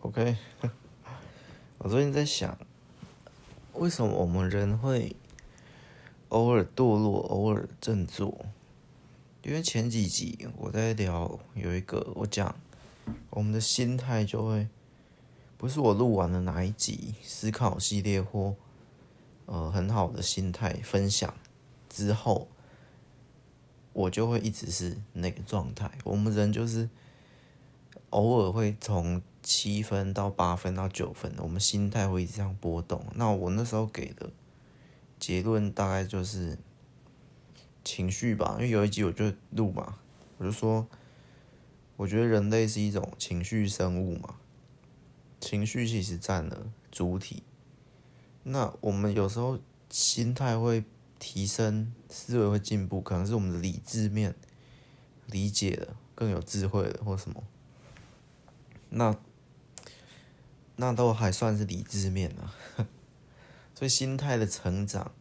[0.00, 0.36] OK，
[1.78, 2.58] 我最近在想，
[3.72, 5.16] 为什么我们人会
[6.28, 8.44] 偶尔堕落，偶尔振作？
[9.42, 12.54] 因为前几集我在聊，有一个我讲，
[13.30, 14.68] 我们的心态就会，
[15.56, 18.54] 不是我录完了哪一集思考系列或
[19.46, 21.32] 呃很好的心态分享
[21.88, 22.48] 之后，
[23.94, 25.90] 我就会一直是那个状态。
[26.04, 26.90] 我们人就是
[28.10, 29.22] 偶尔会从。
[29.44, 33.04] 七分到八分到九分，我们心态会一直这样波动。
[33.14, 34.30] 那我那时候给的
[35.20, 36.56] 结论大概就是
[37.84, 39.98] 情绪吧，因为有一集我就录嘛，
[40.38, 40.88] 我就说，
[41.96, 44.36] 我觉得人类是一种情绪生物嘛，
[45.40, 47.42] 情绪其实占了主体。
[48.44, 49.58] 那我们有时候
[49.90, 50.82] 心态会
[51.18, 54.34] 提升，思维会进步，可能是我们的理智面
[55.26, 57.44] 理解了，更有智慧了，或什么。
[58.88, 59.14] 那。
[60.76, 62.52] 那都还算是理智面啊，
[63.74, 65.12] 所以心态的成长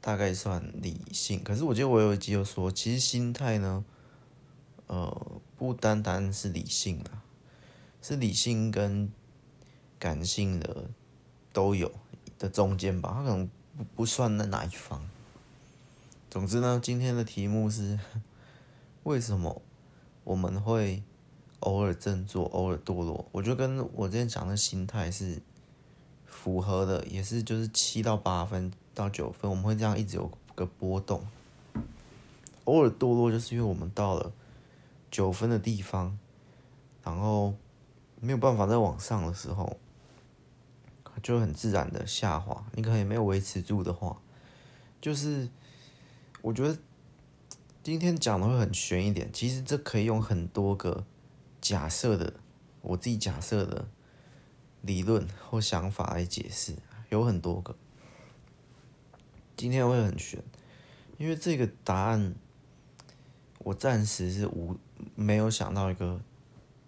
[0.00, 1.42] 大概算理性。
[1.44, 3.84] 可是我觉得我有一集有说，其实心态呢，
[4.88, 7.22] 呃，不单单是理性啊，
[8.02, 9.12] 是理性跟
[9.98, 10.90] 感性的
[11.52, 11.92] 都有
[12.38, 15.08] 的中间吧，它可能不不算在哪一方。
[16.28, 17.98] 总之呢，今天的题目是
[19.04, 19.62] 为什么
[20.24, 21.04] 我们会。
[21.60, 25.40] 偶尔振作，偶尔堕落，我觉得跟我之前讲的心态是
[26.26, 31.26] 符合的，也是就是七到八分到九分，我们会这样一直有个波动。
[32.64, 34.32] 偶尔堕落，就是因为我们到了
[35.10, 36.18] 九分的地方，
[37.02, 37.54] 然后
[38.20, 39.78] 没有办法再往上的时候，
[41.22, 42.66] 就很自然的下滑。
[42.74, 44.18] 你可能也没有维持住的话，
[45.00, 45.48] 就是
[46.42, 46.76] 我觉得
[47.82, 51.04] 今天讲的会很悬一点，其实这可以用很多个。
[51.64, 52.34] 假设的，
[52.82, 53.88] 我自己假设的
[54.82, 56.74] 理论或想法来解释，
[57.08, 57.74] 有很多个。
[59.56, 60.44] 今天会很悬，
[61.16, 62.34] 因为这个答案
[63.60, 64.76] 我暂时是无
[65.14, 66.20] 没有想到一个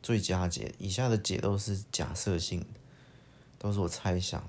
[0.02, 0.74] 最佳解。
[0.76, 2.66] 以下的解都是假设性的，
[3.58, 4.44] 都是我猜想。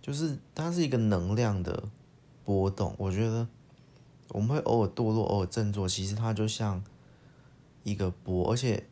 [0.00, 1.88] 就是它是一个能量的
[2.44, 3.48] 波动，我觉得
[4.28, 6.84] 我们会偶尔堕落，偶尔振作，其实它就像
[7.82, 8.86] 一个波，而且。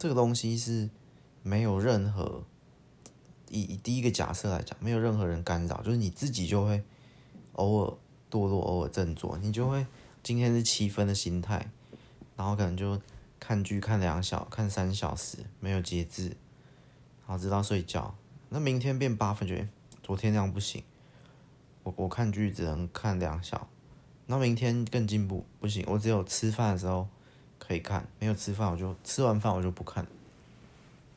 [0.00, 0.88] 这个东西是
[1.42, 2.42] 没有任何
[3.50, 6.82] 以以第一个假设来讲，没有任何人干扰，就是你自己就会
[7.52, 7.98] 偶尔
[8.30, 9.86] 堕落，偶尔振作，你就会
[10.22, 11.70] 今天是七分的心态，
[12.34, 12.98] 然后可能就
[13.38, 16.28] 看剧看两小看三小时，没有节制，
[17.26, 18.14] 然后直到睡觉。
[18.48, 19.68] 那明天变八分，觉
[20.02, 20.82] 昨天那样不行，
[21.82, 23.68] 我我看剧只能看两小，
[24.24, 27.06] 那明天更进步，不行，我只有吃饭的时候。
[27.60, 30.04] 可以看，没有吃饭我就吃完饭我就不看，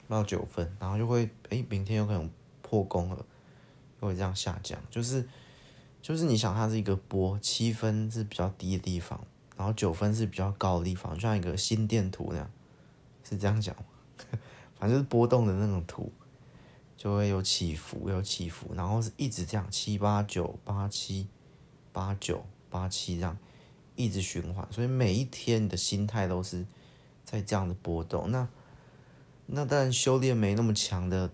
[0.07, 2.29] 到九分，然后就会哎，明天有可能
[2.61, 3.25] 破功了，
[3.99, 5.27] 就会这样下降，就是
[6.01, 9.19] 就是你想它是一个波，七分是比较低的地方，
[9.57, 12.51] 然后九分是比较高的地方，就像一个心电图那样，
[13.23, 13.83] 是这样讲吗？
[14.77, 16.11] 反正就是波动的那种图，
[16.95, 21.27] 就会有起伏，有起伏，然后是一直这样七八九八七
[21.91, 23.35] 八九八七这样。
[23.95, 26.65] 一直循环，所以每一天你的心态都是
[27.23, 28.31] 在这样的波动。
[28.31, 28.47] 那
[29.45, 31.29] 那当然，修炼没那么强的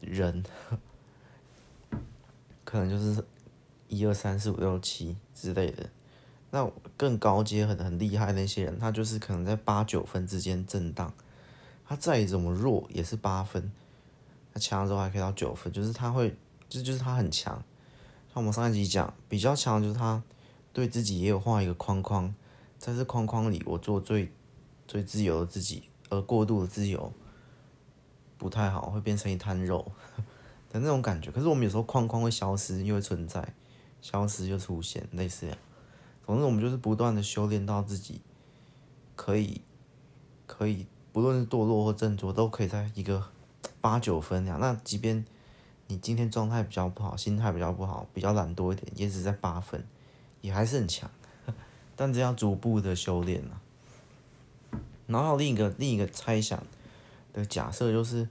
[0.00, 0.44] 人，
[2.64, 3.24] 可能就是
[3.86, 5.88] 一二三四五六七之类的。
[6.50, 11.12] 那更高阶很很厉害那些人，他就是可能在八九分之间震荡。
[11.86, 13.70] 他再怎么弱也是八分，
[14.52, 16.34] 他强的时候还可以到九分，就是他会，
[16.68, 17.54] 就就是他很强。
[17.54, 20.22] 像我们上一集讲，比较强就是他。
[20.72, 22.34] 对自己也有画一个框框，
[22.78, 24.30] 在这框框里，我做最
[24.86, 27.12] 最自由的自己，而过度的自由
[28.36, 29.90] 不太好，会变成一滩肉
[30.70, 31.30] 的那种感觉。
[31.30, 33.54] 可是我们有时候框框会消失，又会存在，
[34.00, 35.58] 消失又出现，类似这样。
[36.24, 38.20] 总之，我们就是不断的修炼到自己
[39.16, 39.62] 可以
[40.46, 43.28] 可以，不论是堕落或振作，都可以在一个
[43.80, 44.60] 八九分那样。
[44.60, 45.24] 那即便
[45.88, 49.84] 你今天状态比较不好，心态比较不好，比较懒惰一点，也只在八分。
[50.40, 51.10] 也还是很强，
[51.96, 53.60] 但这要逐步的修炼了。
[55.06, 56.62] 然后另一个另一个猜想
[57.32, 58.28] 的假设就是，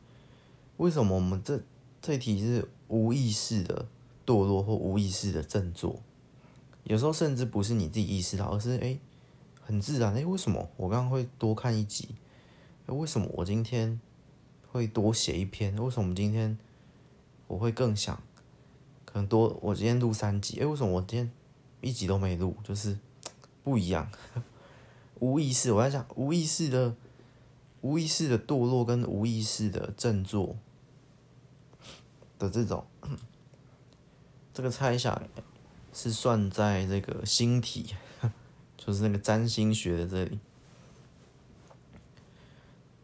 [0.77, 1.62] 为什么我们这
[2.01, 3.88] 这题是无意识的
[4.25, 6.00] 堕落或无意识的振作？
[6.83, 8.98] 有时候甚至不是你自己意识到，而是哎，
[9.62, 12.10] 很自然哎，为什么我刚刚会多看一集？
[12.86, 14.00] 为什么我今天
[14.71, 15.75] 会多写一篇？
[15.83, 16.57] 为什么今天
[17.48, 18.21] 我会更想
[19.03, 19.57] 可能多？
[19.62, 21.31] 我今天录三集，哎，为什么我今天？
[21.81, 22.97] 一集都没录，就是
[23.63, 24.09] 不一样。
[25.19, 26.95] 无意识，我在讲无意识的
[27.81, 30.56] 无意识的堕落跟无意识的振作
[32.38, 32.85] 的这种，
[34.53, 35.27] 这个猜想
[35.94, 37.95] 是算在这个星体，
[38.77, 40.39] 就是那个占星学的这里，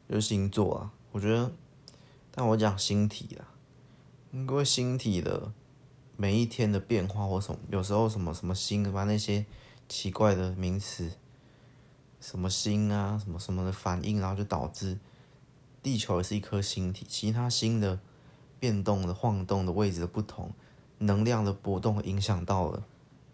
[0.08, 0.92] 就是星座啊。
[1.12, 1.52] 我觉得，
[2.32, 3.54] 但我讲星体啊，
[4.32, 5.52] 因为星体的
[6.24, 9.46] 每一天的变化或什么，有时候什么什么星，把那些
[9.90, 11.12] 奇怪的名词。
[12.22, 14.98] 什么星啊，什么什么的反应，然后就导致
[15.82, 18.00] 地球也是一颗星体，其他星的
[18.58, 20.54] 变动的晃动的位置的不同，
[21.00, 22.86] 能量的波动影响到了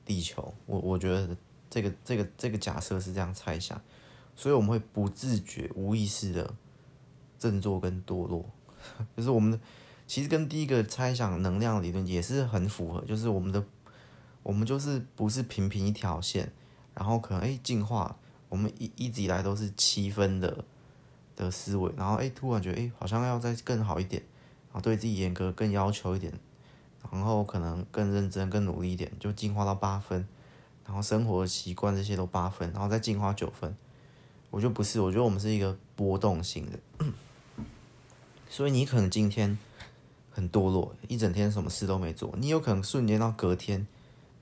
[0.04, 0.52] 地球。
[0.66, 1.38] 我我觉得
[1.70, 3.80] 这个这个这个假设是这样猜想，
[4.36, 6.56] 所以我们会不自觉、无意识的
[7.38, 8.50] 振作跟堕落，
[9.16, 9.60] 就是我们的
[10.10, 13.64] 其实跟第一个猜想能量理论也是很符合，就是我们的
[14.42, 16.52] 我们就是不是平平一条线，
[16.96, 18.18] 然后可能哎进化。
[18.50, 20.66] 我们一一直以来都是七分的
[21.36, 24.24] 的思维，然后哎，突然觉得哎，好像要再更好一点，
[24.70, 26.34] 然后对自己严格、更要求一点，
[27.12, 30.28] 然后可能更认真、更努力一点，就进化到八分，
[30.88, 33.78] 然后生活习惯这些都八分，然后再进化九分。
[34.50, 36.80] 我就不是，我觉得我们是一个波动型的，
[38.50, 39.56] 所以你可能今天
[40.40, 43.86] 很堕落，一整天什么事都没做，你有可能瞬间到隔天，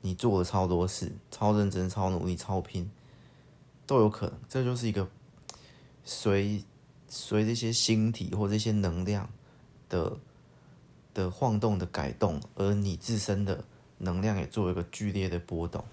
[0.01, 2.91] 你做了超多事，超认真、超努力、超拼。
[3.87, 5.07] 都有可能，这就是一个
[6.03, 6.61] 随
[7.07, 9.29] 随这些星体或这些能量
[9.87, 10.17] 的
[11.13, 13.63] 的晃动的改动，而你自身的
[13.99, 15.83] 能量也做一个剧烈的波动，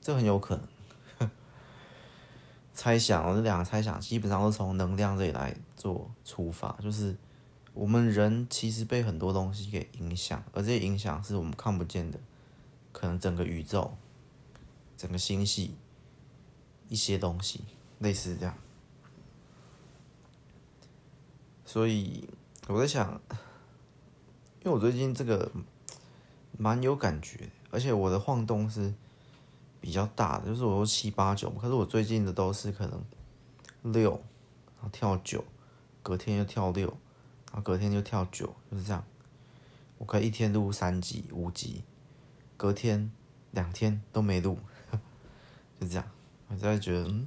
[0.00, 1.28] 这很有可能。
[2.72, 7.14] 猜想，这两个猜想基本上都从能量这里来做出发，就是
[7.76, 12.18] 我们人其实被很多东西给影响，而这些影响是我们看不见的，
[12.90, 13.96] 可能整个宇宙、
[14.96, 15.76] 整个星系。
[16.88, 17.64] 一些东西
[17.98, 18.56] 类似这样，
[21.64, 22.28] 所以
[22.68, 23.20] 我在想，
[24.60, 25.50] 因为我最近这个
[26.56, 28.94] 蛮有感觉，而且我的晃动是
[29.80, 33.04] 比较大的，就是我都七八九，可是我最近的都是可能
[33.82, 34.12] 六，
[34.76, 35.42] 然后跳九，
[36.04, 36.96] 隔天又跳六，
[37.56, 39.02] 然后隔天就跳九，就是这样。
[39.96, 41.82] 我可以一天录三集、五集，
[42.58, 43.10] 隔天
[43.52, 44.58] 两天都没录，
[45.80, 46.06] 就这样。
[46.48, 47.26] 我在觉得，嗯，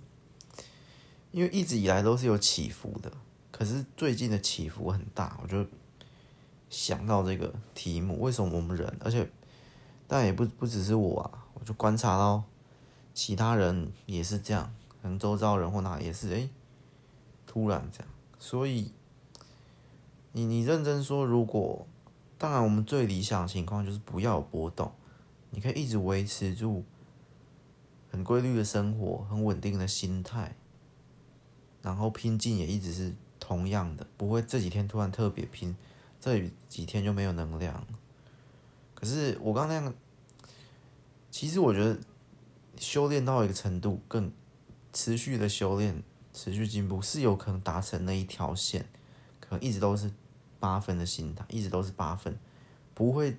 [1.32, 3.12] 因为一直以来都是有起伏的，
[3.52, 5.66] 可是最近的起伏很大，我就
[6.70, 9.28] 想到这个题目：为什么我们人，而且，
[10.08, 12.44] 但也不不只是我啊，我就观察到
[13.16, 14.72] 其他人也是这样，
[15.02, 16.48] 可能周遭人或哪也是，哎，
[17.48, 18.08] 突然这样。
[18.38, 18.94] 所以，
[20.40, 21.86] 你你认真说，如果
[22.38, 24.90] 当然，我们最理想的情况就是不要有波动，
[25.50, 26.86] 你可以一直维持住。
[28.12, 30.56] 很规律的生活，很稳定的心态，
[31.82, 35.76] 然后拼劲也一直是同样的，不会这几天突然特别拼，
[36.20, 37.86] 这几天就没有能量。
[38.96, 39.94] 可是我刚刚那样，
[41.30, 42.00] 其实我觉得
[42.78, 44.32] 修炼到一个程度，更
[44.92, 46.02] 持续的修炼，
[46.34, 48.88] 持续进步是有可能达成那一条线，
[49.40, 50.12] 可能一直都是
[50.60, 52.38] 八分的心态，一直都是八分，
[52.94, 53.38] 不会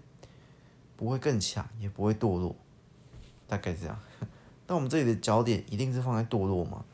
[0.96, 2.54] 不会更强，也不会堕落，
[3.46, 3.98] 大概这样。
[4.66, 6.84] 那我们这里的焦点一定是放在堕落嘛？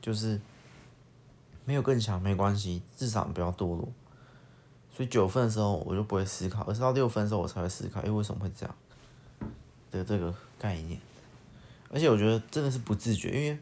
[0.00, 0.40] 就是
[1.64, 3.88] 没有更强没关系，至少不要堕落。
[4.94, 8.74] 所以九分的时候我就不会思考，而是到六分的时候我才会思考，哎，为什么会这样
[9.90, 11.00] 的这个概念。
[11.88, 13.58] 而且我觉得真的是不自觉，因为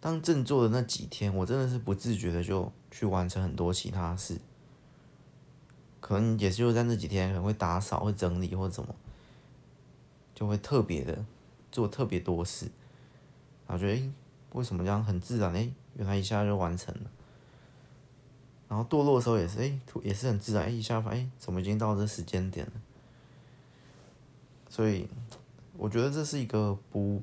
[0.00, 4.40] 当振作的那几天，我真的是不自觉的就去完成很多其他事，
[6.00, 8.94] 可能也是就在那几天可能会打扫、会整理或者怎么，
[10.34, 11.24] 就会特别的。
[11.72, 12.66] 做特别多事，
[13.64, 14.10] 然后觉得，
[14.54, 15.52] 为什么这样很自然？
[15.52, 17.02] 诶，原来一下就完成了。
[18.68, 22.72] 然后堕落的时候也是诶，也是很自然，诶，一下发现，怎么已经到这时间点了？
[24.68, 25.08] 所以
[25.76, 27.22] 我觉得这是一个不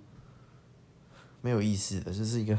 [1.42, 2.58] 没有意识的，就是一个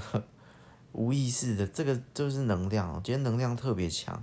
[0.92, 1.66] 无意识的。
[1.66, 2.92] 这个就是能量。
[3.02, 4.22] 今天能量特别强，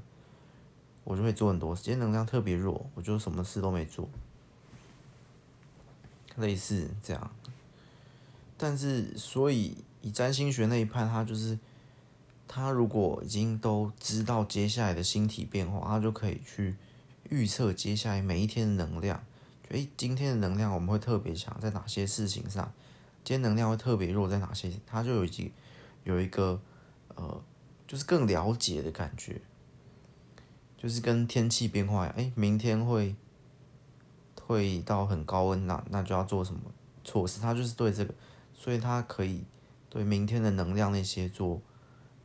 [1.06, 4.10] 我就会做很多；今天能量特别弱，我就什么事都没做。
[6.36, 7.32] 类似这样。
[8.58, 11.58] 但是，所以以占星学那一派，他就是
[12.48, 16.76] 他如果已经都知道接下来的星体变化，他就可以去
[17.30, 19.24] 预测接下来每一天的能量。
[19.70, 22.72] 诶，今天的能量我们会特别强在哪些事情上？
[23.24, 24.72] 今天能量会特别弱在哪些？
[24.86, 25.52] 他就有已经
[26.04, 26.62] 有一个
[27.16, 27.42] 呃，
[27.88, 29.42] 就是更了解的感觉，
[30.86, 33.15] 就是跟天气变化，诶，明天会
[34.44, 36.62] 会到很高温，那那就要做什么
[37.04, 37.39] 措施？
[37.39, 38.13] 他就是对这个。
[38.54, 39.44] 所以他可以
[39.89, 41.60] 对明天的能量那些做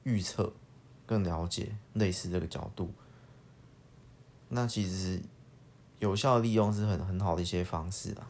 [0.02, 0.52] 预测
[1.07, 2.93] 更了解类似这个角度。
[4.50, 5.23] 那其实
[5.99, 8.29] 有效利用是很很好的一些方式啦。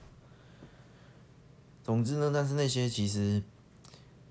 [1.82, 3.42] 总之呢，但是那些其实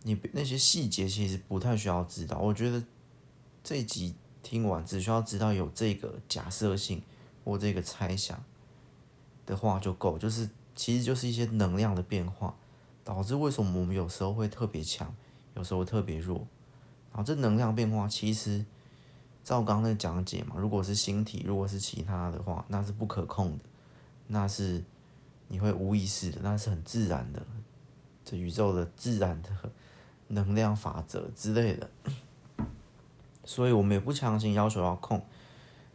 [0.04, 2.38] 你那些细节其实不太需要知道。
[2.38, 2.82] 我觉得
[3.62, 7.02] 这集听完只需要知道有这个假设性
[7.44, 8.44] 或这个猜想
[9.46, 12.56] 的话就够，就是其实就是一些能量的变化
[13.04, 15.16] 导致为什么我们有时候会特别强，
[15.56, 16.48] 有时候特别弱。
[17.12, 18.66] 然后这能量变化其实。
[19.42, 23.64] 照刚刚那讲解嘛，如果是星体，如果是其他的话，那是不可控的，
[24.28, 24.84] 那是
[25.48, 27.42] 你会无意识的，那是很自然的，
[28.24, 29.50] 这宇宙的自然的
[30.28, 31.90] 能量法则之类的。
[33.50, 35.20] 所以我们也不强行要求要控，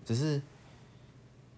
[0.05, 0.43] 只是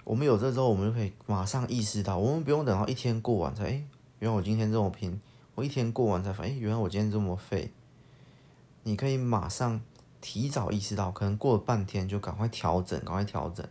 [0.05, 3.83] 我们有这之后，我们就可以马上意识到，我们不用等到一天过完才，哎，
[4.19, 5.19] 原来我今天这么拼，
[5.55, 7.73] 我一天过完才发现，哎，原来我今天这么废。
[8.83, 9.81] 你可以马上。
[10.19, 13.65] 提早意识到，可能过了半天就赶快调整，赶快调整。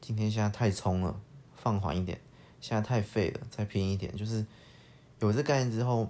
[0.00, 1.20] 今天现在太冲了，
[1.56, 2.16] 放缓一点；
[2.60, 4.14] 现在太废了，再拼一点。
[4.16, 4.46] 就是
[5.18, 6.08] 有这概念之后，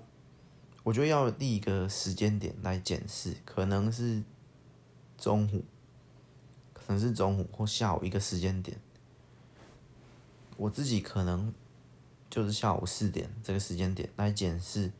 [0.82, 4.22] 我觉得要立一个时间点来检视，可能是
[5.20, 5.62] 中午，
[6.72, 8.80] 可能是中午或下午一个时间点。
[10.56, 11.54] 我自己可能
[12.28, 14.90] 就是下午四点这个时间点来检视，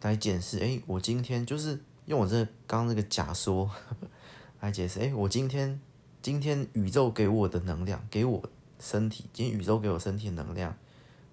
[0.00, 0.58] 来检视。
[0.60, 1.82] 哎，我今天就是。
[2.06, 3.68] 用我这刚刚那个假说
[4.62, 5.80] 来解释，哎，我今天
[6.22, 10.78] 今天宇宙给我的能量，给我身体，今天宇宙给我身体的能量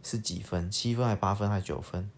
[0.01, 0.71] 是几分？
[0.71, 2.09] 七分还八分还九分？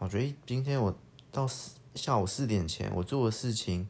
[0.00, 0.98] 我觉得，今天我
[1.30, 1.48] 到
[1.94, 3.86] 下午四点前，我做的事情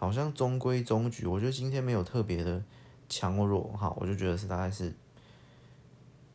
[0.00, 1.26] 好像中规中矩。
[1.26, 2.60] 我觉得今天没有特别的
[3.08, 4.92] 强或弱，好，我就觉得是大概是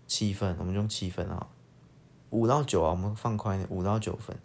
[0.07, 1.47] 七分，我们用七分啊，
[2.29, 4.37] 五到九啊，我们放宽一点，五到九分。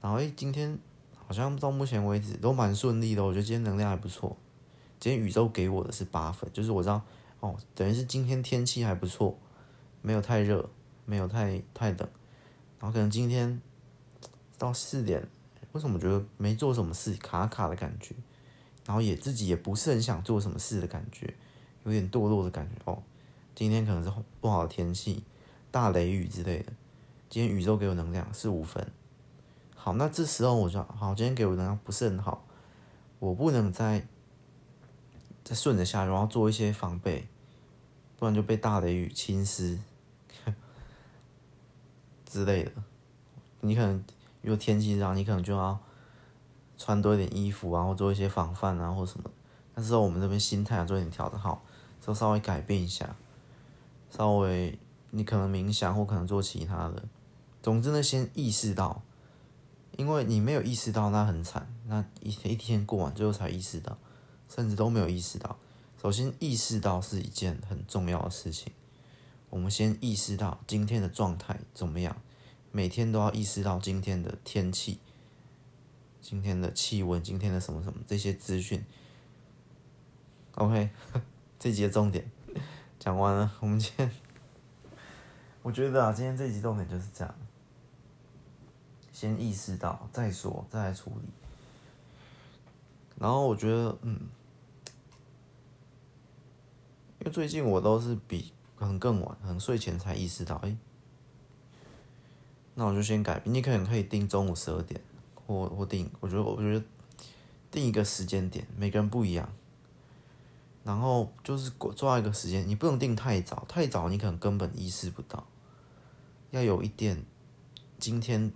[0.00, 0.78] 然后，哎，今天。
[1.26, 4.36] 好像到目前为止都蛮顺利的，我觉得今天能量还不错。
[4.98, 7.00] 今天宇宙给我的是八分，就是我知道
[7.38, 9.38] 哦，等于是今天天气还不错，
[10.02, 10.68] 没有太热，
[11.04, 11.98] 没有太太冷。
[12.80, 13.62] 然后可能今天
[14.58, 15.28] 到四点，
[15.72, 18.14] 为什么觉得没做什么事，卡卡的感觉？
[18.86, 21.34] 然后也自己也不是很想做什么事的感觉，
[21.84, 23.02] 有点堕落的感觉哦。
[23.54, 24.10] 今天可能是
[24.40, 25.22] 不好的天气，
[25.70, 26.72] 大雷雨之类的。
[27.28, 28.84] 今天宇宙给我能量是五分。
[29.76, 32.44] 好，那这时候我就好，今天给我能量不是很好，
[33.18, 34.06] 我不能再
[35.44, 37.28] 再顺着下去，然后做一些防备，
[38.18, 39.78] 不然就被大雷雨侵蚀
[42.26, 42.72] 之类的。
[43.60, 44.02] 你可能
[44.42, 45.78] 如果天气热，你可能就要
[46.76, 49.30] 穿多一点衣服啊，或做一些防范啊，或什么。
[49.74, 51.62] 那时候我们这边心态做一点调整，好，
[52.00, 53.16] 就稍微改变一下，
[54.10, 54.78] 稍微
[55.10, 57.04] 你可能冥想或可能做其他的。
[57.62, 59.02] 总之呢，先意识到。
[59.96, 61.68] 因为你没有意识到，那很惨。
[61.86, 63.98] 那一天一天过完，最后才意识到，
[64.48, 65.58] 甚至都没有意识到。
[66.00, 68.72] 首先意识到是一件很重要的事情。
[69.50, 72.16] 我们先意识到今天的状态怎么样，
[72.72, 75.00] 每天都要意识到今天的天气、
[76.20, 78.84] 今天的气温、今天的什么什么这些资讯。
[80.54, 80.90] OK，
[81.58, 82.30] 这集的重点
[82.98, 83.52] 讲完了。
[83.60, 84.10] 我们今天，
[85.62, 87.34] 我觉得啊，今天这集重点就是这样。
[89.12, 91.28] 先意识到再说，再来处理。
[93.18, 94.28] 然后我觉得，嗯，
[97.18, 100.74] 因为最近我都是比可能更晚，可能睡前才意识到，哎，
[102.74, 103.40] 那我就先改。
[103.44, 105.00] 你可能可以定中午十二点，
[105.46, 106.84] 或或定，我觉得我觉得
[107.70, 109.52] 定一个时间点，每个人不一样。
[110.84, 115.46] 然后就是抓一个时间，你不能定太早，太早你可能根本意识不到。
[116.50, 117.24] 要有一点，
[117.98, 118.52] 今天。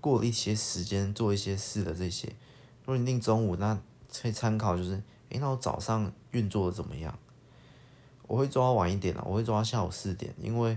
[0.00, 2.28] 过了一些时间做一些事的这些，
[2.84, 3.80] 如果你定中午，那
[4.20, 7.18] 可以参考就是，诶，那我早上运作的怎么样？
[8.26, 10.76] 我会抓晚一点啊，我会抓下午四点，因为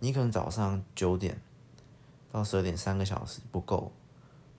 [0.00, 1.40] 你可能早上九点
[2.30, 3.92] 到十二点三个小时不够，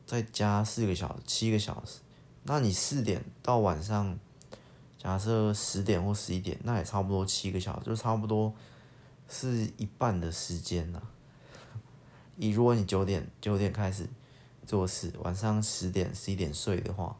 [0.05, 1.99] 再加四个小时七个小时，
[2.43, 4.17] 那你四点到晚上，
[4.97, 8.53] 假设十点或十一点，那也差不多七个小时，就差不多
[9.29, 11.01] 是一半的时间了。
[12.37, 14.07] 以如果你九点九点开始
[14.65, 17.15] 做事，晚上十点十一点睡的话，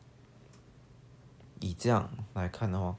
[1.60, 2.96] 以这样来看的话，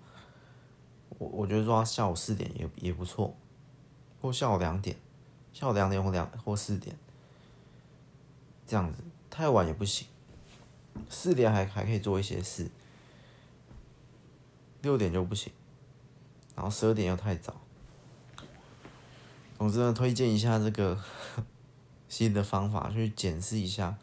[1.18, 3.34] 我我觉得说下午四点也也不错，
[4.20, 4.96] 或下午两点，
[5.52, 6.96] 下午两点或两或四点，
[8.66, 8.98] 这样子
[9.30, 10.06] 太晚也不行，
[11.08, 12.70] 四点还还可以做一些事，
[14.82, 15.52] 六点就不行，
[16.54, 17.60] 然后十二点又太早，
[19.58, 20.98] 总之呢，推荐一下这个。
[22.12, 23.96] 新的方法去检视一下，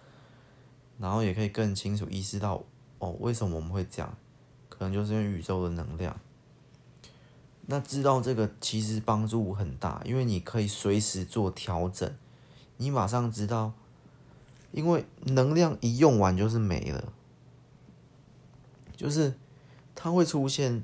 [0.98, 2.64] 然后也可以更清楚意识到
[2.98, 4.18] 哦，为什么我们会这样？
[4.68, 6.20] 可能就是因为宇宙的能量。
[7.68, 12.12] 那知道这个其实帮助很大，因为你可以随时做调整，
[12.78, 13.74] 你马上知道，
[14.72, 17.14] 因为能量一用完就是没了，
[18.96, 19.34] 就是
[19.96, 20.84] 它会出现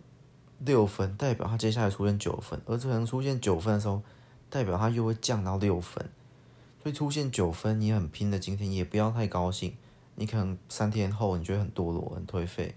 [0.59, 4.01] 六分，代表它接下来出现九分，而可能出现九分的时候，
[4.49, 6.09] 代表它又会降到六分，
[6.81, 9.75] 所以出现九分你很拼的今天也不要太高兴，
[10.15, 12.75] 你可能三天后你觉得很堕落、很颓废，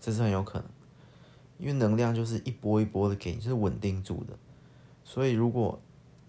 [0.00, 0.68] 这是很有可能。
[1.58, 4.36] 因为能量就是一波一波的给你，就是稳定住的。
[5.04, 5.80] 所以如果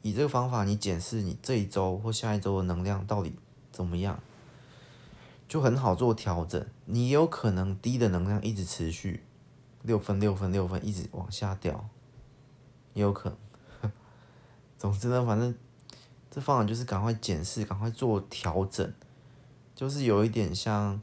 [0.04, 3.34] 以这个方法，你检视你这一周或下一周的能量到底
[3.74, 4.18] 怎么样，
[5.50, 6.66] 就很好做调整。
[6.86, 9.24] 你也有可能低的能量一直持续
[9.82, 11.90] 六分、六分、六分，一直往下掉，
[12.94, 13.30] 也有可
[13.82, 13.92] 能。
[14.80, 15.54] 总之呢，反正
[16.32, 18.94] 这方法就是赶快检视，赶快做调整，
[19.76, 21.02] 就是有一点像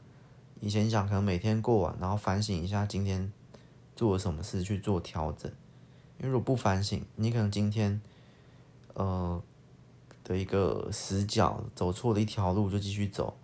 [0.61, 3.31] 以前讲，可能每天过完，然后反省一下今天。
[3.97, 5.53] 做了什么事去做调整？
[6.17, 8.01] 因为如果不反省，你可能今天，
[8.95, 9.43] 呃，
[10.31, 13.37] 的一个死角走错了一条路就继续走，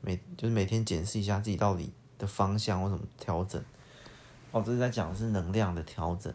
[0.00, 3.60] 每就是每天检视一下自己到底的方向或怎么调整。
[4.52, 6.32] 哦，这是在讲的是能量的调整。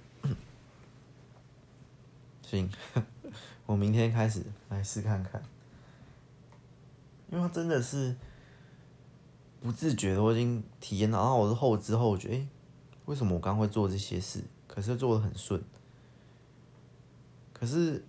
[2.41, 2.69] 行，
[3.65, 5.41] 我明天开始来试看看，
[7.31, 8.13] 因为它真的是
[9.61, 12.47] 不自觉的，我已经体验到，然后我是后知后觉，欸
[13.05, 14.43] 为什么我刚会做这些事？
[14.67, 15.63] 可是做得很顺。
[17.53, 18.03] 可是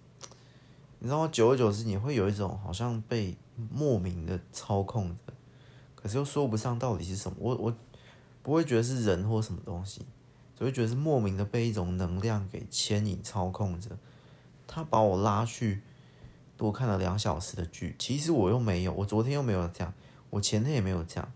[0.98, 1.28] 你知道吗？
[1.32, 3.36] 久而久之，你会有一种好像被
[3.72, 5.32] 莫名的操控着，
[5.94, 7.36] 可是又说不上到底是什么。
[7.40, 7.74] 我我
[8.42, 10.06] 不会觉得是人或什么东西，
[10.58, 13.90] 只会觉得是莫名的被一种能量给牵引操控着。
[14.66, 15.82] 他把我拉去
[16.56, 19.92] 多看了两小时的剧，其实我又没有，我昨天又没有这样，
[20.30, 21.32] 我前天也没有这样。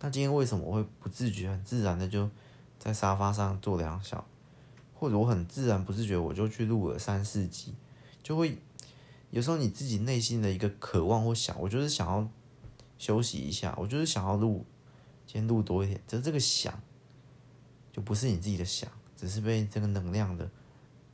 [0.00, 2.28] 那今天为什么我会不自觉、很自然的就？
[2.76, 4.26] 在沙发上坐两小，
[4.92, 7.72] 或者我很自然不自觉我就去录了三四集，
[8.22, 8.58] 就会
[9.34, 12.30] 有时候你自己内心的一个渴望或想，我就是想要
[12.98, 14.64] 休息一下，我就是想要录，
[15.26, 16.80] 先录多一点，只是这个想，
[17.92, 20.48] 就不是你自己的想，只是被这个能量的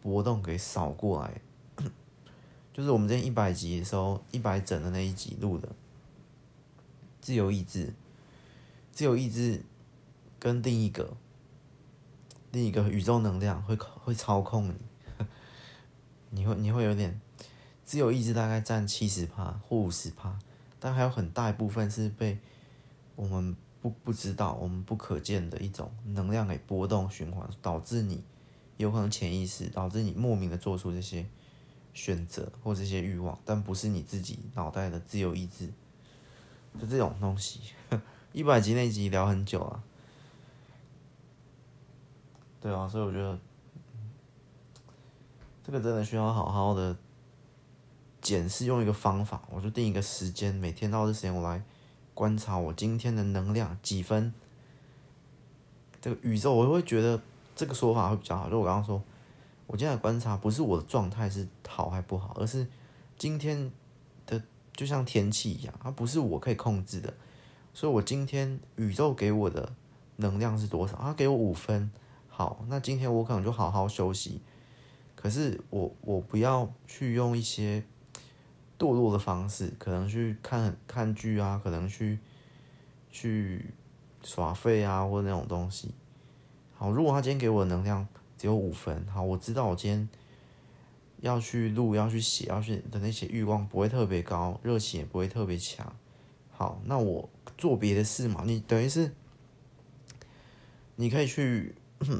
[0.02, 1.40] 波动给扫过来，
[2.74, 5.74] 就是我们今天一百集的时候，一百整的那一集录的，
[7.22, 7.94] 自由意志，
[8.92, 9.64] 自由意志
[10.38, 11.16] 跟另一个。
[12.52, 14.74] 另一个宇宙能量会会操控你，
[16.30, 17.20] 你会你会有点
[17.90, 20.38] 自由意志，大概占七十趴或五十趴，
[20.79, 22.38] 但还有很大一部分是被
[23.16, 28.22] 我们不不知道、我们不可见的一种能量给波动循环，导致你
[28.76, 31.26] 有可能潜意识导致你莫名的做出这些
[31.92, 35.66] 选择或这些欲望，但不是你自己脑袋的自由意志，
[36.81, 37.61] 就这种东西。
[38.33, 39.83] 一百集那集聊很久啊。
[42.61, 43.37] 对啊，所以我觉得
[45.64, 46.96] 这个真的需要好好的
[48.20, 51.62] 检视，用一个方法，我就定一个时间，每天到这时间我来
[52.14, 54.33] 观察我今天的能量几分。
[56.00, 57.20] 这个宇宙我会觉得
[57.54, 58.48] 这个说法会比较好。
[58.48, 59.02] 就我刚刚说，
[59.66, 62.66] 我今天来观察不是我的状态是好还不好，而是
[63.18, 63.70] 今天
[64.26, 64.42] 的
[64.74, 67.12] 就像天气一样，它不是我可以控制的。
[67.72, 69.72] 所以我今天宇宙给我的
[70.16, 70.96] 能量是多少？
[70.96, 71.90] 它给我五分。
[72.28, 74.40] 好，那今天我可能就好好休息。
[75.14, 77.85] 可是我我不要去用一些
[78.80, 82.18] 堕落的方式，可能去看看剧啊，可能去
[83.12, 83.66] 去
[84.24, 85.94] 耍废啊，或者那种东西。
[86.74, 90.08] 好，如果他今天给我的能量只有五分，好，我知道我今天
[91.20, 95.94] 要去录、要去写、要去的那些欲望不会特别高，热情也不会特别强。
[96.50, 99.12] 好，那我做别的事嘛，你等于是
[100.96, 101.74] 你可以去。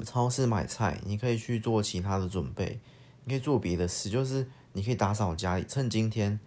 [0.05, 2.79] 超市买菜，你可以去做其他的准备，
[3.25, 5.65] 你可以做别的事，就是你可以打扫家里。
[5.67, 6.39] 趁今天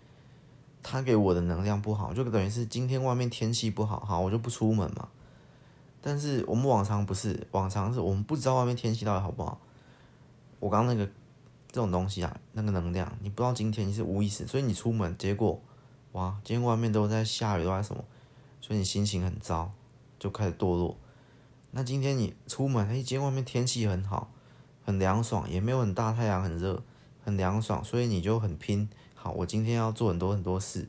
[0.83, 5.07] 他给我的能量不好，就等于是今天外面天气不好，好，我就不出门嘛。
[6.01, 9.57] 但是我们往常不是，往常是我们不知道外面天气到底好不好。
[10.59, 11.09] 我刚刚那个
[11.71, 15.61] 这种东西啊，那个能量，你不知道今天你是无意识，所以你出门，结果
[16.11, 18.03] 哇，今天外面都在下雨，都在什么，
[18.59, 19.71] 所以你心情很糟，
[20.19, 20.97] 就开始堕落。
[21.71, 24.29] 那今天你出门，哎，今天外面天气很好，
[24.83, 26.83] 很凉爽，也没有很大太阳，很热，
[27.23, 28.89] 很凉爽，所以你就很拼。
[29.23, 30.85] 好，我今天要做很多很多事，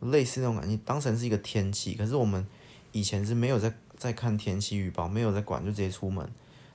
[0.00, 1.94] 类似那种感觉，当成是一个天气。
[1.94, 2.46] 可是我们
[2.92, 6.30] 以前是没有在在看天气预报，没有在管，就直接出门，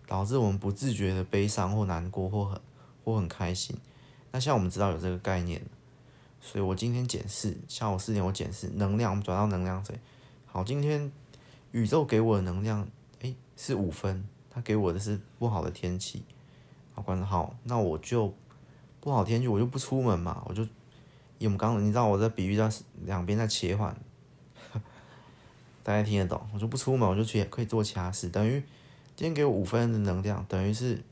[0.08, 2.60] 导致我们不自觉的悲伤或难过或很
[3.06, 3.78] 或很开心。
[4.32, 5.62] 那现在我们知道有这个概念，
[6.41, 9.94] 所以我今天检视，下午四点我检视能量，我们转到能量这。
[10.48, 11.12] 好，今天。
[11.74, 12.86] 宇宙给我的能量，
[13.22, 16.22] 诶，是五分，它给我的是不好的天气。
[16.94, 18.34] 好，关好，那我就
[19.01, 20.69] 不好天气，我就不出门嘛，我就，因
[21.41, 22.71] 为我们刚你知道我在比喻在
[23.03, 23.93] 两边在切换，
[25.83, 26.41] 大家听得懂？
[26.53, 28.63] 我就不出门，我就去可以做其他事，等于
[29.17, 31.03] 今天给我五分的能量，等于是。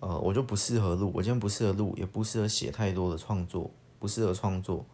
[0.00, 4.86] 呃，我就不适合录，我今天不适合录，也不适合写太多的创作，不适合创作，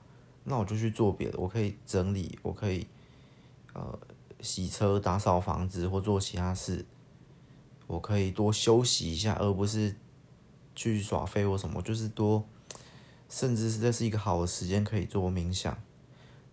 [0.45, 1.39] 那我就去做别的。
[1.39, 2.87] 我可以整理，我可以
[3.75, 3.99] 呃
[4.41, 6.87] 洗车、打扫房子或做其他事。
[7.87, 9.95] 我可以多休息一下，而不是
[10.75, 12.45] 去耍飞或什么，就是多，
[13.29, 15.77] 甚至是这是一个好的时间可以做冥想。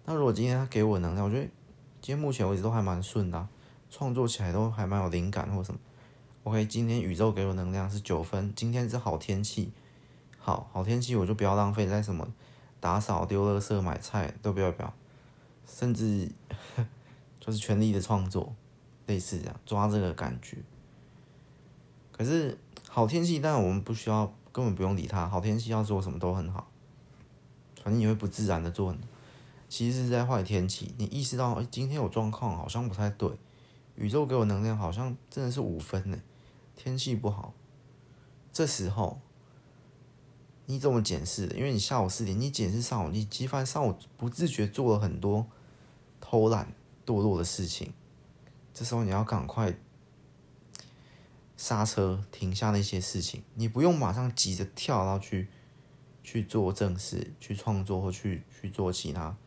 [0.05, 1.43] 那如果今天他给我能量，我觉得
[2.01, 3.47] 今天目前为止都还蛮顺的，
[3.89, 5.79] 创作起来都还蛮有灵感或什么。
[6.43, 8.51] OK，今天宇宙给我能量是九分。
[8.55, 9.71] 今天是好天气，
[10.39, 12.27] 好好天气，我就不要浪费在什么
[12.79, 14.91] 打扫、丢垃圾、买菜都不要不要，
[15.67, 16.31] 甚至
[17.39, 18.55] 就是全力的创作，
[19.05, 20.57] 类似这样抓这个感觉。
[22.11, 22.57] 可是
[22.93, 25.25] 好天气，但我们不需要，根本不用理它。
[25.25, 26.69] 好天气要做什么都很好，
[27.81, 28.93] 反正你会不自然的做。
[29.69, 33.31] 其实是在坏天气，你意识到哎，今天有状况好像不太对，
[33.95, 36.19] 宇宙给我能量好像真的是五分呢。
[36.75, 37.53] 天气不好，
[38.51, 39.21] 这时候
[40.65, 41.55] 你怎么检视的？
[41.55, 45.47] 因为你下午四点，你检视上午，你激发上午不自觉做了很多
[46.19, 46.73] 偷懒
[47.05, 47.93] 堕落的事情。
[48.73, 49.73] 这时候你要赶快
[51.61, 53.43] 刹车，停下那些事情。
[53.53, 55.47] 你不用马上急着跳到去
[56.23, 59.37] 去做正事、去创作或去去做其他。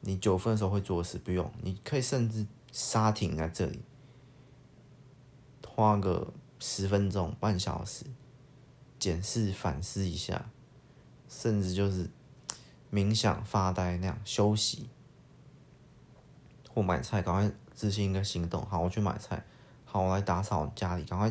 [0.00, 3.82] 你九分的时候会做事，不用，你可以甚至刹停在这里。
[5.66, 8.06] 花个十分钟、半小时，
[8.98, 10.50] 检视、反思一下，
[11.28, 12.08] 甚至就是
[12.90, 14.88] 冥想、发呆那样休息，
[16.72, 18.64] 或买菜，赶快执行一个行动。
[18.64, 19.44] 好，我去买菜。
[19.92, 21.30] 好，我来打扫家里，赶快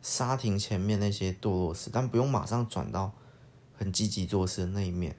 [0.00, 3.10] 刹停前面那些堕落事，但不用马上转到
[3.76, 5.16] 很积极做事的那一面，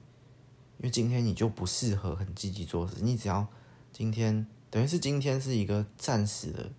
[0.78, 2.94] 因为今天你就不适合很积极做事。
[3.02, 3.46] 你只要
[3.92, 6.70] 今天，等于是今天是一个暂时的。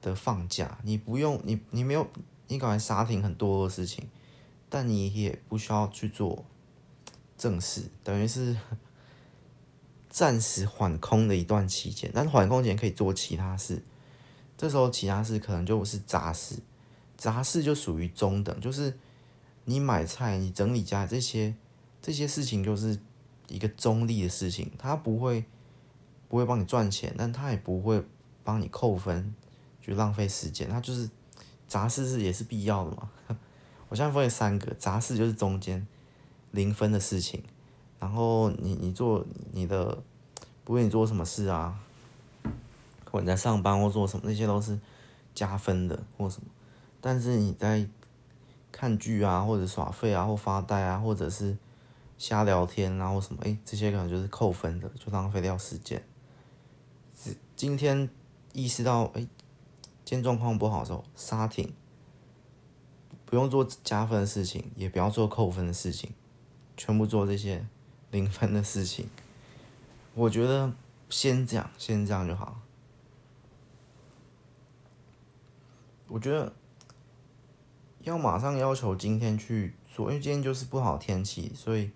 [0.00, 2.04] 的放假，你不用你你没有
[2.48, 4.08] 你赶快刹停很多的事情，
[4.68, 6.44] 但你也不需要去做
[7.38, 8.56] 正事，等于是
[10.10, 12.10] 暂时缓空的一段期间。
[12.12, 13.84] 但是缓空前可以做其他事，
[14.62, 16.54] 这时候其他事可能就是杂事，
[17.16, 18.96] 杂事就属于中等，就是
[19.64, 21.52] 你买菜、你整理家这些
[22.00, 22.96] 这些事情，就是
[23.48, 25.44] 一个中立的事情，它不会
[26.28, 28.04] 不会帮你赚钱，但它也不会
[28.44, 29.34] 帮你扣分。
[29.80, 31.10] 就浪费时间，它就是
[31.66, 33.10] 杂事是也是必要的嘛。
[33.90, 35.84] 我现在分为三个，杂事就是中间
[36.52, 37.42] 零分的事情，
[37.98, 40.00] 然后你你做你的，
[40.62, 41.80] 不论你做什么事啊，
[43.12, 44.80] 或者你在上班或做什么，那些都是
[45.32, 46.48] 加分的或什么。
[47.00, 47.86] 但是你在
[48.72, 51.56] 看剧啊，或者耍废啊，或发呆啊，或者是
[52.18, 56.02] 瞎聊天啊，或什么，哎，这些可能就是扣分的，就浪费掉时间。
[57.54, 58.08] 今天
[58.52, 59.28] 意识到，哎。
[60.04, 61.72] 今天状况不好的时候，刹停，
[63.24, 66.12] 不用做加分的事情，也不要做扣分的事情，
[66.76, 67.64] 全部做这些
[68.10, 69.08] 零分的事情。
[70.14, 70.72] 我觉得
[71.08, 72.60] 先这样，先这样就好。
[76.12, 76.52] 我觉得
[78.02, 81.90] 要马上要求今天去做，因为今天就是不好天气，所以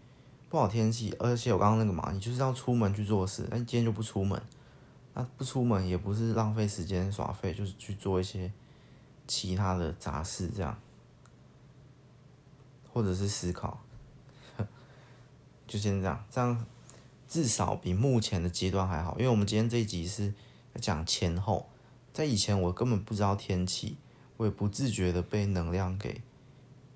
[0.48, 4.40] 不好天气，而且我刚刚那个嘛，你就是要出门去做事，那你今天就不出门。
[5.12, 8.50] 那不出门也不是浪费时间耍废，就是去做一些
[9.26, 10.78] 其他的杂事，这样，
[12.90, 13.80] 或者是思考，
[15.68, 16.64] 就先这样，这样
[17.28, 19.18] 至少比目前的阶段还好。
[19.18, 20.32] 因为我们今天这一集是
[20.80, 21.68] 讲前后，
[22.12, 23.96] 在以前我根本不知道天气，
[24.36, 26.22] 我也不自觉的被能量给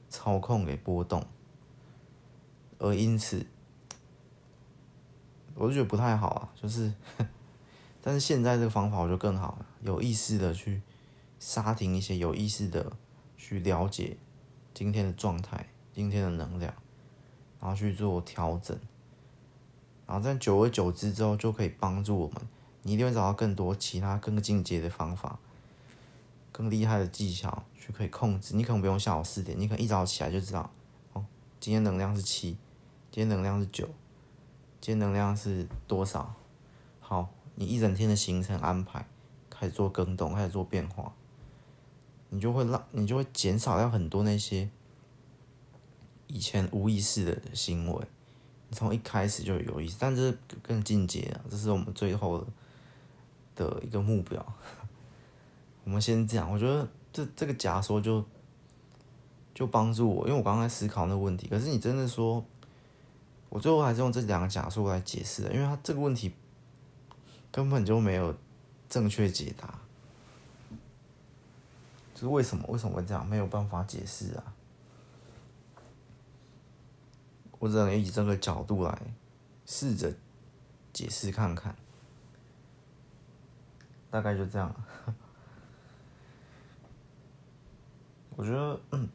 [0.09, 1.27] 操控、给波动，
[2.79, 3.47] 而因此
[5.55, 6.93] 我就觉得不太好啊，就是。
[8.03, 10.81] 但是现在这个方法我就更好了，有意识的去
[11.39, 12.91] 刹停一些，有意识的
[13.37, 14.17] 去了解
[14.73, 16.73] 今天的状态、今天的能量，
[17.61, 18.75] 然后去做调整，
[20.07, 22.37] 然后在久而久之之后就可以帮助我们，
[22.85, 25.39] 你一定会找到更多其他更进阶的方法、
[26.61, 28.55] 更厉害的技巧去可以控制。
[28.55, 30.71] 你可能不用下午四点，你可能一早起来就知道，
[31.15, 31.25] 哦，
[31.59, 32.51] 今天能量是七，
[33.11, 33.87] 今天能量是九，
[34.79, 36.35] 今天能量是多少？
[37.01, 37.31] 好。
[37.57, 39.07] 你一整天的行程安排，
[39.51, 41.13] 开始做更动，开始做变化，
[42.31, 44.71] 你就会让你就会减少掉很多那些
[46.27, 48.07] 以前无意识的行为。
[48.69, 52.47] 你从一开始就有意识，但这是更进阶啊，这是我们最后
[53.55, 54.43] 的一个目标。
[55.85, 58.25] 我们先这样，我觉得这这个假说就
[59.55, 61.49] 就帮助我，因为我刚刚在思考那个问题。
[61.49, 62.45] 可是你真的说，
[63.49, 66.33] 我最后还是用这两个假说来解释的，因为他这个问题
[67.51, 68.35] 根本就没有
[68.89, 69.79] 正确解答。
[72.15, 72.65] 就是为什么？
[72.69, 73.27] 为什么会这样？
[73.27, 74.55] 没有办法解释啊！
[77.59, 78.99] 我只能以这个角度来
[79.65, 80.15] 试着
[80.93, 81.75] 解释看看，
[84.11, 84.75] 大概就这样。
[88.41, 89.07] 我觉得，嗯，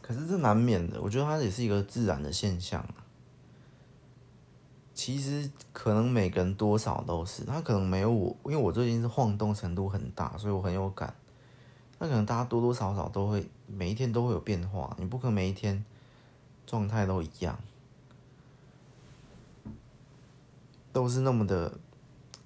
[0.00, 1.02] 可是这难免的。
[1.02, 2.86] 我觉得它也是一个自然的现象。
[4.94, 11.12] 其实可能每个人多少都是，他可能没有我，因为我最近是晃动程度很大，所以我很有感。
[11.98, 15.84] 那可能大家多多少少都会每一天都会有变化，你不可能每一天
[16.64, 17.58] 状态都一样，
[20.92, 21.76] 都是那么的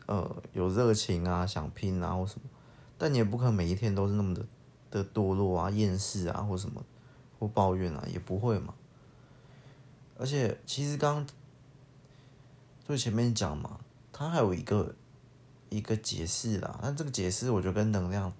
[0.06, 2.48] 呃有热情啊，想拼啊或什么，
[2.96, 4.42] 但你也不可能每一天都是那么的
[4.90, 6.84] 的堕落啊、厌世啊或什么
[7.38, 8.74] 或抱怨啊，也不会嘛。
[10.18, 11.26] 而且其实刚
[12.86, 13.80] 就前面讲嘛，
[14.12, 14.94] 它还有一个
[15.68, 18.32] 一个解释啦，那这个解释我觉得跟能量。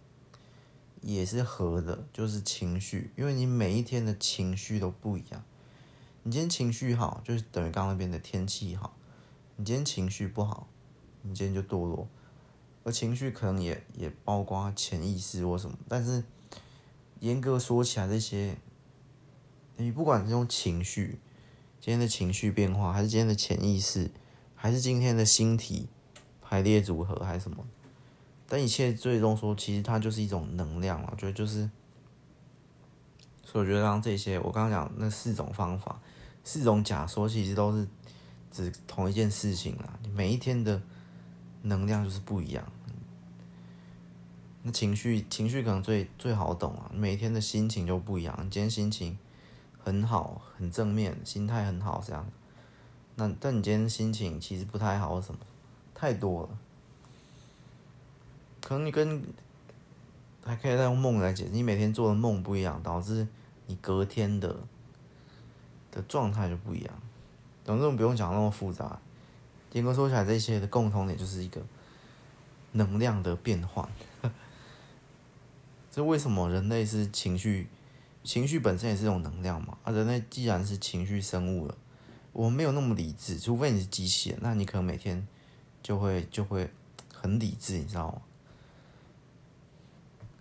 [1.02, 5.42] 也是合的，就是情绪，因为你每一天的情绪都不一样。
[6.22, 8.90] 你今天情绪好，就是等于刚那边的天气好；
[9.56, 10.68] 你今天情绪不好，
[11.22, 12.06] 你今天就堕落。
[12.84, 16.22] 而情绪可能也也包括潜意识或什么，但是
[17.20, 18.56] 严格说起来，这些
[19.76, 21.18] 你不管是用情绪，
[21.80, 24.10] 今天的情绪变化，还是今天的潜意识，
[24.54, 25.88] 还是今天的星体
[26.42, 27.64] 排列组合，还是什么。
[28.48, 31.70] 但一切最终说，其实它就是一种能量，我觉得就是，
[33.44, 36.00] 所以我觉得刚刚这些，我刚刚讲那四种方法，
[36.42, 37.86] 四种假说，其实都是
[38.50, 39.98] 指同一件事情啦。
[40.02, 40.82] 你每一天的
[41.62, 42.72] 能量就是不一样。
[44.62, 46.90] 那情绪，情绪可能最最好懂啊。
[46.94, 48.34] 每天的心情就不一样。
[48.40, 49.18] 你今天心情
[49.82, 52.26] 很好，很正面，心态很好，这样。
[53.14, 55.40] 那但你今天心情其实不太好，什么？
[55.94, 56.48] 太多了。
[58.62, 59.22] 可能你跟
[60.44, 63.26] 还可以再用梦来解释，你每天做的梦不一样，导致
[63.66, 64.56] 你隔天的
[65.90, 66.94] 的状态就不一样。
[67.64, 68.98] 总之，我们不用讲那么复杂。
[69.72, 71.62] 严格说起来，这些的共同点就是一个
[72.72, 73.88] 能量的变换。
[75.90, 77.68] 这为什么人类是情绪？
[78.22, 79.76] 情绪本身也是一种能量嘛。
[79.82, 81.76] 啊，人类既然是情绪生物了，
[82.32, 85.26] 我们没有那么理智，除非你是机器人，那你可能每天
[85.82, 86.70] 就会就会
[87.12, 88.22] 很理智，你知道吗？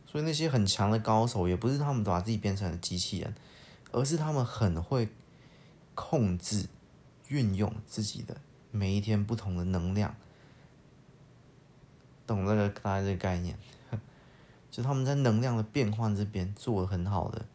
[0.06, 3.34] 所以那些很强的高手，也不是他们把自己变成了机器人，
[3.92, 5.08] 而是他们很会
[5.96, 6.68] 控制、
[7.28, 8.38] 运用自己的
[8.72, 10.16] 每一天不同的能量，
[12.28, 13.58] 懂这个大概这个概念？
[14.72, 17.46] 就他们在能量的变换这边做的很好的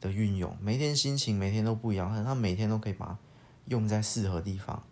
[0.00, 3.18] 的运用，每天心情每天都不一样，他每天都可以把它
[3.66, 4.82] 用在适合地方。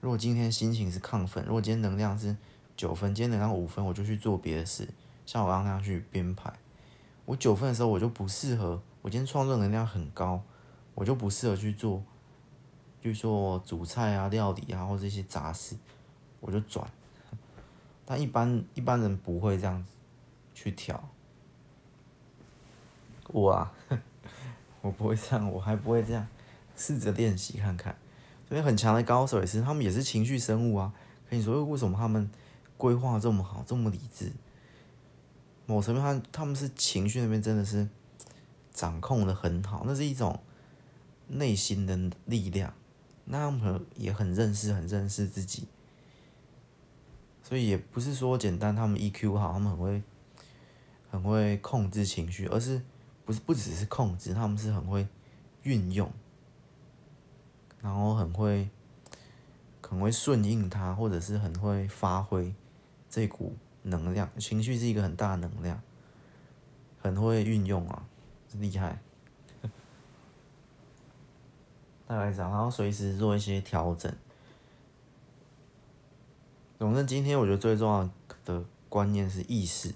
[0.00, 2.36] 如果今天心情是亢奋，如果今天能量是
[2.76, 4.88] 九分，今天能量五分，我就去做别的事。
[5.26, 6.52] 像我刚刚那样去编排，
[7.24, 8.80] 我九分的时候我就不适合。
[9.02, 10.40] 我今天创作能量很高，
[10.94, 12.02] 我就不适合去做，
[13.02, 15.76] 去做煮菜啊、料理啊，或者这些杂事，
[16.40, 16.90] 我就转。
[18.06, 19.90] 但一般一般人不会这样子
[20.64, 21.08] 去调。
[23.28, 23.72] 我啊，
[24.80, 26.26] 我不会这样，我还不会这样，
[26.76, 27.96] 试着练习看看。
[28.48, 30.92] 所以很强的高手也是，他们也是情绪生物啊。
[31.28, 32.28] 可你说为什么他们
[32.76, 34.32] 规划这么好，这么理智？
[35.66, 37.86] 某层面，他他们是情绪那边真的是
[38.72, 40.40] 掌控的很好，那是一种
[41.28, 42.72] 内心的力量。
[43.26, 45.68] 那他们也很认识，很认识自己，
[47.42, 50.02] 所以也不是说简单，他们 EQ 好，他们很会
[51.10, 52.82] 很会控制情绪，而是
[53.24, 55.06] 不是不只是控制，他们是很会
[55.62, 56.10] 运用，
[57.80, 58.68] 然后很会
[59.80, 62.54] 很会顺应它，或者是很会发挥
[63.08, 63.56] 这股。
[63.82, 65.80] 能量，情绪是一个很大能量，
[67.00, 68.06] 很会运用啊，
[68.54, 68.98] 厉害。
[72.06, 74.14] 大概这样，然后随时做一些调整。
[76.78, 78.10] 总之，今天我觉得最重要
[78.44, 79.94] 的观念是意识，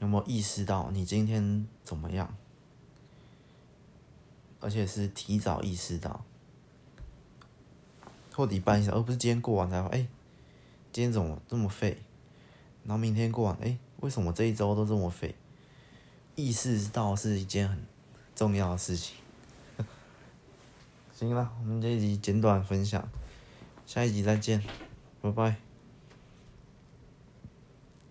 [0.00, 2.34] 有没有意识到你今天怎么样？
[4.62, 6.22] 而且是提早意识到，
[8.34, 10.06] 或者一半一下，而不是今天过完才说，哎，
[10.92, 11.96] 今天怎么这么废？
[12.84, 15.34] 然后明天过完，哎，为什么这一周都这么废？
[16.34, 17.78] 意识到是一件很
[18.34, 19.16] 重要的事情。
[21.16, 23.08] 行了，我们这一集简短分享，
[23.86, 24.62] 下一集再见，
[25.22, 25.69] 拜拜。